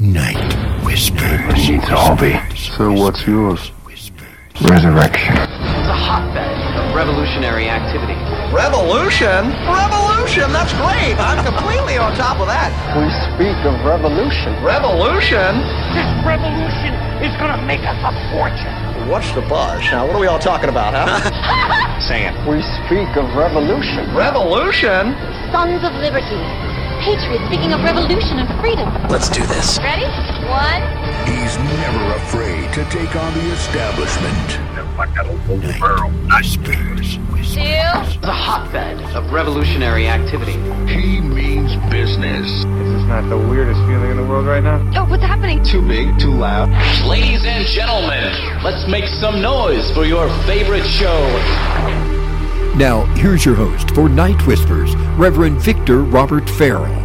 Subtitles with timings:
[0.00, 0.40] Night
[0.80, 1.68] Whispers.
[1.68, 2.32] Needs Harvey.
[2.56, 3.68] So what's yours?
[3.84, 4.32] Whispers.
[4.64, 5.36] Resurrection.
[5.36, 8.16] It's a hotbed of revolutionary activity.
[8.48, 9.52] Revolution?
[9.68, 10.48] Revolution?
[10.56, 11.20] That's great.
[11.20, 12.72] I'm completely on top of that.
[12.96, 14.56] We speak of revolution.
[14.64, 15.60] Revolution?
[15.92, 18.72] This revolution is gonna make us a fortune.
[19.04, 19.84] What's the buzz?
[19.92, 22.00] Now, what are we all talking about, huh?
[22.08, 22.32] Say it.
[22.48, 24.08] We speak of revolution.
[24.16, 25.12] Revolution?
[25.52, 26.69] Sons of Liberty.
[27.00, 28.86] Patriots speaking of revolution and freedom.
[29.08, 29.78] Let's do this.
[29.78, 30.04] Ready?
[30.48, 30.82] One,
[31.24, 34.58] He's never afraid to take on the establishment.
[36.60, 37.00] two.
[37.40, 40.52] It's a hotbed of revolutionary activity.
[40.92, 42.46] He means business.
[42.46, 44.78] Is this not the weirdest feeling in the world right now?
[44.94, 45.64] Oh, what's happening?
[45.64, 46.68] Too big, too loud.
[47.08, 48.28] Ladies and gentlemen,
[48.62, 51.16] let's make some noise for your favorite show.
[52.80, 56.98] Now, here's your host for Night Whispers, Reverend Victor Robert Farrell.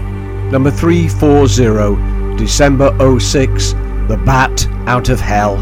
[0.49, 3.73] Number 340, December 06,
[4.07, 5.57] The Bat Out of Hell.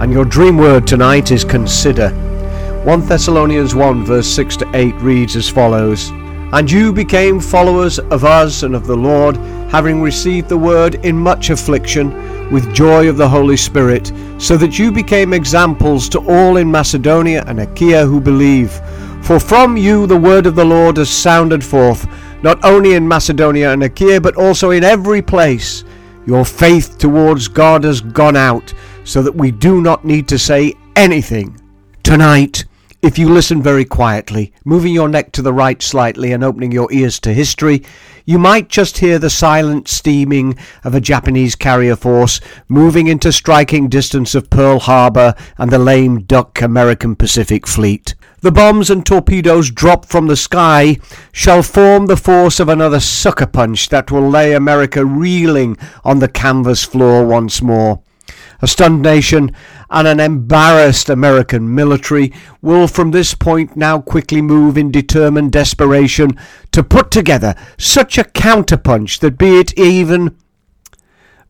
[0.00, 2.10] And your dream word tonight is consider.
[2.84, 6.10] 1 Thessalonians 1 verse 6 to 8 reads as follows
[6.52, 9.38] And you became followers of us and of the Lord,
[9.72, 12.12] having received the word in much affliction,
[12.52, 17.42] with joy of the Holy Spirit, so that you became examples to all in Macedonia
[17.48, 18.80] and Achaia who believe.
[19.28, 22.08] For from you the word of the Lord has sounded forth,
[22.42, 25.84] not only in Macedonia and Achaia, but also in every place.
[26.24, 28.72] Your faith towards God has gone out,
[29.04, 31.60] so that we do not need to say anything.
[32.02, 32.64] Tonight,
[33.02, 36.90] if you listen very quietly, moving your neck to the right slightly and opening your
[36.90, 37.82] ears to history,
[38.28, 43.88] you might just hear the silent steaming of a Japanese carrier force moving into striking
[43.88, 48.14] distance of Pearl Harbor and the lame duck American Pacific Fleet.
[48.42, 50.98] The bombs and torpedoes dropped from the sky
[51.32, 56.28] shall form the force of another sucker punch that will lay America reeling on the
[56.28, 58.02] canvas floor once more.
[58.60, 59.52] A stunned nation
[59.88, 66.36] and an embarrassed American military will from this point now quickly move in determined desperation
[66.72, 70.36] to put together such a counterpunch that be it even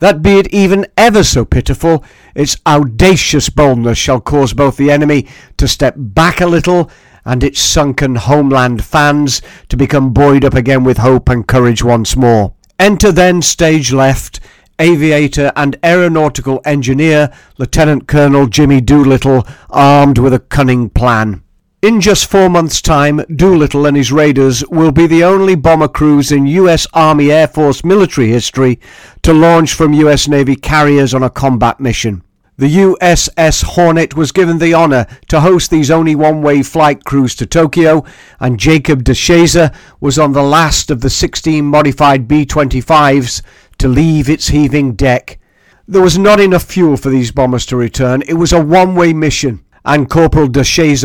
[0.01, 2.05] that be it even ever so pitiful,
[2.35, 5.27] its audacious boldness shall cause both the enemy
[5.57, 6.91] to step back a little
[7.25, 12.17] and its sunken homeland fans to become buoyed up again with hope and courage once
[12.17, 12.55] more.
[12.79, 14.39] Enter then stage left
[14.79, 21.43] aviator and aeronautical engineer Lieutenant Colonel Jimmy Doolittle, armed with a cunning plan.
[21.81, 26.33] In just four months' time, Doolittle and his raiders will be the only bomber crews
[26.33, 26.89] in U.S.
[26.93, 28.81] Army Air Force military history
[29.23, 30.27] to launch from U.S.
[30.27, 32.25] Navy carriers on a combat mission.
[32.57, 37.37] The USS Hornet was given the honour to host these only one way flight crews
[37.37, 38.05] to Tokyo,
[38.41, 43.43] and Jacob de Shazer was on the last of the 16 modified B 25s
[43.79, 45.39] to leave its heaving deck.
[45.87, 48.23] There was not enough fuel for these bombers to return.
[48.23, 50.61] It was a one way mission, and Corporal de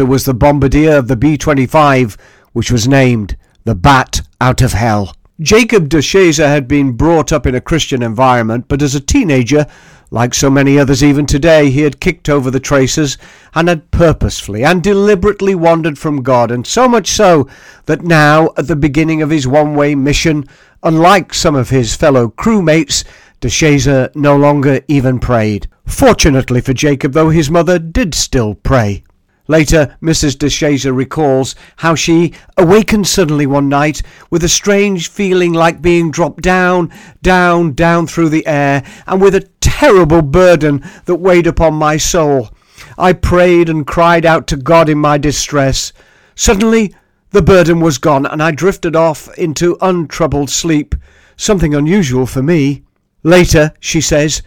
[0.05, 2.17] was the bombardier of the B 25,
[2.51, 5.15] which was named the Bat Out of Hell.
[5.39, 9.65] Jacob de had been brought up in a Christian environment, but as a teenager,
[10.13, 13.17] like so many others even today, he had kicked over the traces
[13.55, 17.49] and had purposefully and deliberately wandered from God, and so much so
[17.87, 20.45] that now, at the beginning of his one way mission,
[20.83, 23.03] unlike some of his fellow crewmates,
[23.39, 25.67] de Shazer no longer even prayed.
[25.87, 29.03] Fortunately for Jacob, though, his mother did still pray.
[29.47, 30.37] Later, Mrs.
[30.37, 36.41] de recalls how she awakened suddenly one night with a strange feeling like being dropped
[36.41, 36.89] down,
[37.21, 42.51] down, down through the air, and with a terrible burden that weighed upon my soul.
[42.97, 45.91] I prayed and cried out to God in my distress.
[46.35, 46.95] Suddenly,
[47.31, 50.95] the burden was gone, and I drifted off into untroubled sleep,
[51.35, 52.83] something unusual for me.
[53.23, 54.41] Later, she says,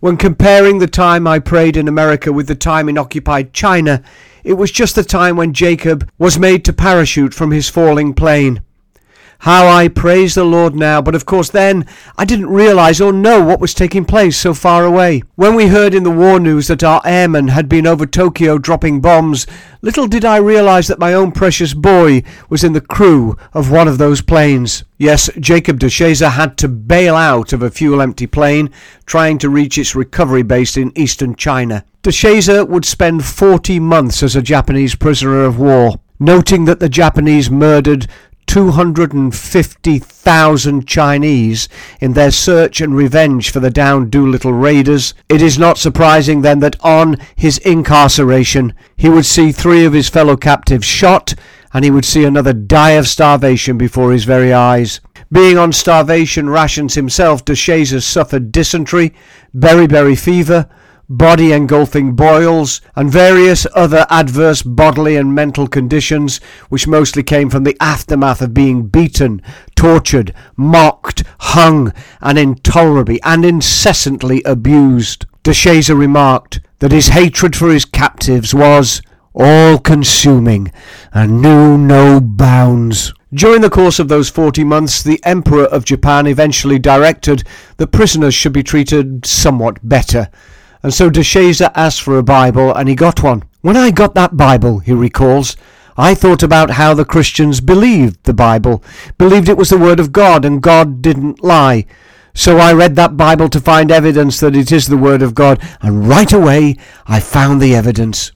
[0.00, 4.02] when comparing the time I prayed in America with the time in occupied China,
[4.44, 8.60] it was just the time when Jacob was made to parachute from his falling plane.
[9.44, 11.86] How I praise the Lord now, but of course then
[12.18, 15.22] I didn't realize or know what was taking place so far away.
[15.34, 19.00] When we heard in the war news that our airmen had been over Tokyo dropping
[19.00, 19.46] bombs,
[19.80, 23.88] little did I realize that my own precious boy was in the crew of one
[23.88, 24.84] of those planes.
[24.98, 28.68] Yes, Jacob de had to bail out of a fuel empty plane
[29.06, 31.82] trying to reach its recovery base in eastern China.
[32.02, 35.96] De Shazer would spend 40 months as a Japanese prisoner of war.
[36.18, 38.06] Noting that the Japanese murdered
[38.46, 41.68] 250,000 Chinese
[42.00, 46.60] in their search and revenge for the downed Doolittle raiders, it is not surprising then
[46.60, 51.34] that on his incarceration he would see three of his fellow captives shot
[51.74, 55.02] and he would see another die of starvation before his very eyes.
[55.30, 59.12] Being on starvation rations himself, DeShazer suffered dysentery,
[59.54, 60.66] beriberi fever,
[61.10, 67.64] body engulfing boils, and various other adverse bodily and mental conditions, which mostly came from
[67.64, 69.42] the aftermath of being beaten,
[69.74, 75.26] tortured, mocked, hung, and intolerably and incessantly abused.
[75.42, 79.02] DeShazer remarked that his hatred for his captives was
[79.34, 80.72] all consuming
[81.12, 83.12] and knew no bounds.
[83.34, 87.42] During the course of those 40 months, the Emperor of Japan eventually directed
[87.78, 90.30] that prisoners should be treated somewhat better
[90.82, 93.44] and so DeShazer asked for a Bible and he got one.
[93.60, 95.56] When I got that Bible, he recalls,
[95.96, 98.82] I thought about how the Christians believed the Bible,
[99.18, 101.84] believed it was the Word of God and God didn't lie.
[102.32, 105.60] So I read that Bible to find evidence that it is the Word of God,
[105.82, 108.32] and right away I found the evidence.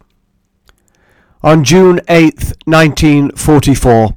[1.42, 4.16] On June 8, 1944,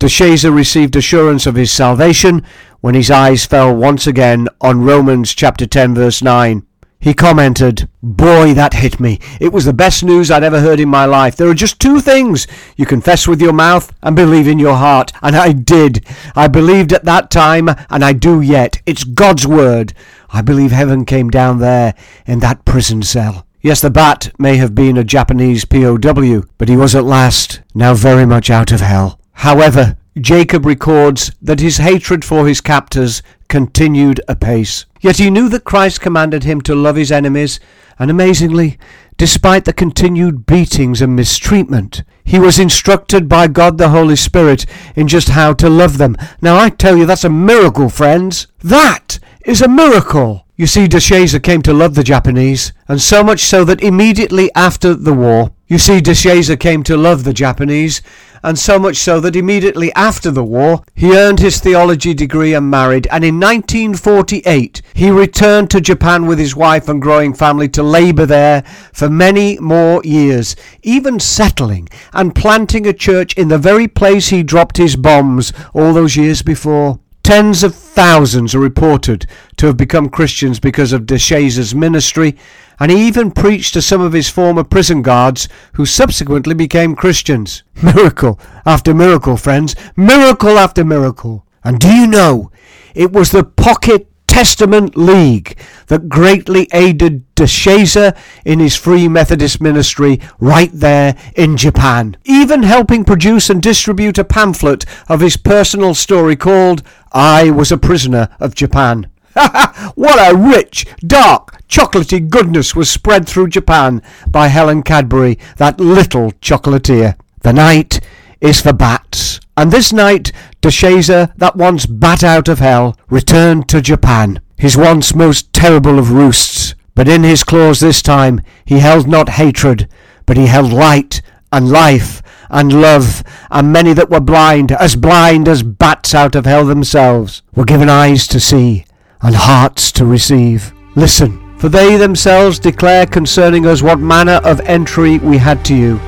[0.00, 2.44] DeShazer received assurance of his salvation
[2.80, 6.65] when his eyes fell once again on Romans chapter 10 verse 9.
[7.06, 9.20] He commented, Boy, that hit me.
[9.40, 11.36] It was the best news I'd ever heard in my life.
[11.36, 12.48] There are just two things.
[12.76, 15.12] You confess with your mouth and believe in your heart.
[15.22, 16.04] And I did.
[16.34, 18.82] I believed at that time, and I do yet.
[18.86, 19.94] It's God's word.
[20.30, 21.94] I believe heaven came down there
[22.26, 23.46] in that prison cell.
[23.60, 27.94] Yes, the bat may have been a Japanese POW, but he was at last now
[27.94, 29.20] very much out of hell.
[29.30, 34.86] However, Jacob records that his hatred for his captors continued apace.
[35.06, 37.60] Yet he knew that Christ commanded him to love his enemies,
[37.96, 38.76] and amazingly,
[39.16, 44.66] despite the continued beatings and mistreatment, he was instructed by God the Holy Spirit
[44.96, 46.16] in just how to love them.
[46.42, 48.48] Now I tell you, that's a miracle, friends.
[48.64, 50.44] That is a miracle.
[50.56, 54.92] You see, DeShazer came to love the Japanese, and so much so that immediately after
[54.92, 58.02] the war, you see, DeShazer came to love the Japanese,
[58.42, 62.70] and so much so that immediately after the war, he earned his theology degree and
[62.70, 67.82] married, and in 1948, he returned to Japan with his wife and growing family to
[67.82, 68.62] labour there
[68.92, 74.42] for many more years, even settling and planting a church in the very place he
[74.42, 76.98] dropped his bombs all those years before.
[77.26, 79.26] Tens of thousands are reported
[79.56, 82.36] to have become Christians because of DeShazer's ministry,
[82.78, 87.64] and he even preached to some of his former prison guards who subsequently became Christians.
[87.82, 89.74] Miracle after miracle, friends.
[89.96, 91.44] Miracle after miracle.
[91.64, 92.52] And do you know,
[92.94, 98.14] it was the Pocket Testament League that greatly aided DeShazer
[98.44, 104.24] in his Free Methodist ministry right there in Japan, even helping produce and distribute a
[104.24, 106.82] pamphlet of his personal story called
[107.12, 109.10] I Was a Prisoner of Japan.
[109.34, 109.92] Ha ha!
[109.94, 116.32] What a rich, dark, chocolatey goodness was spread through Japan by Helen Cadbury, that little
[116.40, 117.16] chocolatier.
[117.42, 118.00] The night
[118.40, 119.40] is for bats.
[119.56, 120.32] And this night,
[120.62, 126.12] DeShazer, that once bat out of hell, returned to Japan, his once most terrible of
[126.12, 126.74] roosts.
[126.94, 129.88] But in his claws this time, he held not hatred,
[130.24, 131.20] but he held light
[131.52, 136.46] and life and love, and many that were blind, as blind as bats out of
[136.46, 138.84] hell themselves, were given eyes to see
[139.22, 140.72] and hearts to receive.
[140.94, 145.98] Listen, for they themselves declare concerning us what manner of entry we had to you